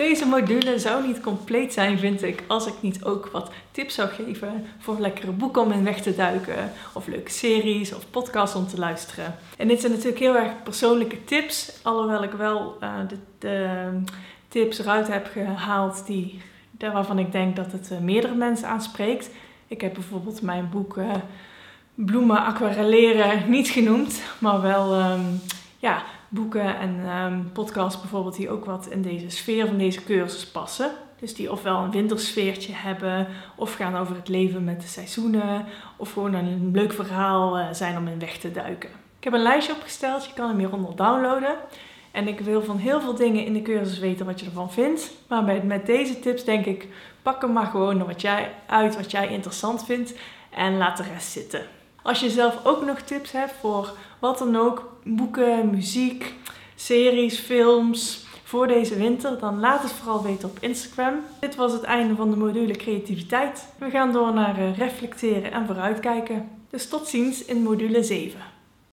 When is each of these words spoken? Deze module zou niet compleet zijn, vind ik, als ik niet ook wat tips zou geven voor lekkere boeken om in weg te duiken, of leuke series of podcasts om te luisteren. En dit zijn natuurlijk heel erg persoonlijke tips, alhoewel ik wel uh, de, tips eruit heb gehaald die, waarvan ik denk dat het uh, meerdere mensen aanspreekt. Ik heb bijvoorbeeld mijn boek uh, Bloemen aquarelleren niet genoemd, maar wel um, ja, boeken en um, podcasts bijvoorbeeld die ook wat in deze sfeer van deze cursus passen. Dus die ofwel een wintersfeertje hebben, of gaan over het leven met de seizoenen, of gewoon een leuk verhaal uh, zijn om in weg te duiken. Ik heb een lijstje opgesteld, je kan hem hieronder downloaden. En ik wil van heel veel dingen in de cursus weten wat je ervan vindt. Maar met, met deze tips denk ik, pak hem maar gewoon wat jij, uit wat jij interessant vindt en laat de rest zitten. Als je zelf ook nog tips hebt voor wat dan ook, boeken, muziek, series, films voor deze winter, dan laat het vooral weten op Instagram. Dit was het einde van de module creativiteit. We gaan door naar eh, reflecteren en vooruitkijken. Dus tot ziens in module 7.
Deze 0.00 0.26
module 0.26 0.78
zou 0.78 1.06
niet 1.06 1.20
compleet 1.20 1.72
zijn, 1.72 1.98
vind 1.98 2.22
ik, 2.22 2.42
als 2.46 2.66
ik 2.66 2.74
niet 2.80 3.04
ook 3.04 3.28
wat 3.32 3.50
tips 3.70 3.94
zou 3.94 4.08
geven 4.08 4.66
voor 4.78 4.98
lekkere 4.98 5.30
boeken 5.30 5.62
om 5.62 5.72
in 5.72 5.84
weg 5.84 6.00
te 6.00 6.14
duiken, 6.14 6.72
of 6.92 7.06
leuke 7.06 7.30
series 7.30 7.94
of 7.94 8.10
podcasts 8.10 8.56
om 8.56 8.66
te 8.66 8.78
luisteren. 8.78 9.34
En 9.56 9.68
dit 9.68 9.80
zijn 9.80 9.92
natuurlijk 9.92 10.20
heel 10.20 10.36
erg 10.36 10.62
persoonlijke 10.62 11.24
tips, 11.24 11.72
alhoewel 11.82 12.22
ik 12.22 12.32
wel 12.32 12.76
uh, 12.82 12.90
de, 13.38 14.02
tips 14.48 14.78
eruit 14.78 15.08
heb 15.08 15.26
gehaald 15.32 16.06
die, 16.06 16.40
waarvan 16.78 17.18
ik 17.18 17.32
denk 17.32 17.56
dat 17.56 17.72
het 17.72 17.90
uh, 17.92 17.98
meerdere 17.98 18.34
mensen 18.34 18.68
aanspreekt. 18.68 19.30
Ik 19.66 19.80
heb 19.80 19.94
bijvoorbeeld 19.94 20.42
mijn 20.42 20.68
boek 20.70 20.96
uh, 20.96 21.14
Bloemen 21.94 22.44
aquarelleren 22.44 23.50
niet 23.50 23.68
genoemd, 23.68 24.22
maar 24.38 24.60
wel 24.62 25.00
um, 25.00 25.40
ja, 25.78 26.02
boeken 26.30 26.78
en 26.78 27.08
um, 27.08 27.52
podcasts 27.52 28.00
bijvoorbeeld 28.00 28.36
die 28.36 28.50
ook 28.50 28.64
wat 28.64 28.86
in 28.86 29.02
deze 29.02 29.30
sfeer 29.30 29.66
van 29.66 29.78
deze 29.78 30.04
cursus 30.04 30.46
passen. 30.46 30.90
Dus 31.18 31.34
die 31.34 31.52
ofwel 31.52 31.78
een 31.78 31.90
wintersfeertje 31.90 32.72
hebben, 32.72 33.26
of 33.56 33.74
gaan 33.74 33.96
over 33.96 34.16
het 34.16 34.28
leven 34.28 34.64
met 34.64 34.80
de 34.80 34.86
seizoenen, 34.86 35.66
of 35.96 36.12
gewoon 36.12 36.34
een 36.34 36.70
leuk 36.72 36.92
verhaal 36.92 37.58
uh, 37.58 37.66
zijn 37.72 37.96
om 37.96 38.08
in 38.08 38.18
weg 38.18 38.38
te 38.38 38.50
duiken. 38.50 38.88
Ik 39.18 39.24
heb 39.24 39.32
een 39.32 39.42
lijstje 39.42 39.72
opgesteld, 39.72 40.24
je 40.24 40.32
kan 40.34 40.48
hem 40.48 40.58
hieronder 40.58 40.96
downloaden. 40.96 41.54
En 42.10 42.28
ik 42.28 42.40
wil 42.40 42.62
van 42.62 42.76
heel 42.76 43.00
veel 43.00 43.14
dingen 43.14 43.44
in 43.44 43.52
de 43.52 43.62
cursus 43.62 43.98
weten 43.98 44.26
wat 44.26 44.40
je 44.40 44.46
ervan 44.46 44.72
vindt. 44.72 45.10
Maar 45.26 45.44
met, 45.44 45.64
met 45.64 45.86
deze 45.86 46.20
tips 46.20 46.44
denk 46.44 46.66
ik, 46.66 46.88
pak 47.22 47.40
hem 47.40 47.52
maar 47.52 47.66
gewoon 47.66 48.06
wat 48.06 48.20
jij, 48.20 48.52
uit 48.66 48.96
wat 48.96 49.10
jij 49.10 49.28
interessant 49.28 49.84
vindt 49.84 50.14
en 50.50 50.76
laat 50.76 50.96
de 50.96 51.04
rest 51.12 51.30
zitten. 51.30 51.66
Als 52.02 52.20
je 52.20 52.30
zelf 52.30 52.64
ook 52.64 52.84
nog 52.84 53.00
tips 53.00 53.32
hebt 53.32 53.52
voor 53.60 53.92
wat 54.18 54.38
dan 54.38 54.56
ook, 54.56 54.96
boeken, 55.04 55.70
muziek, 55.70 56.34
series, 56.74 57.38
films 57.38 58.26
voor 58.44 58.66
deze 58.66 58.96
winter, 58.96 59.38
dan 59.38 59.60
laat 59.60 59.82
het 59.82 59.92
vooral 59.92 60.22
weten 60.22 60.48
op 60.48 60.58
Instagram. 60.60 61.14
Dit 61.40 61.54
was 61.54 61.72
het 61.72 61.82
einde 61.82 62.14
van 62.14 62.30
de 62.30 62.36
module 62.36 62.76
creativiteit. 62.76 63.68
We 63.78 63.90
gaan 63.90 64.12
door 64.12 64.34
naar 64.34 64.58
eh, 64.58 64.78
reflecteren 64.78 65.52
en 65.52 65.66
vooruitkijken. 65.66 66.48
Dus 66.70 66.88
tot 66.88 67.08
ziens 67.08 67.44
in 67.44 67.62
module 67.62 68.02
7. 68.02 68.40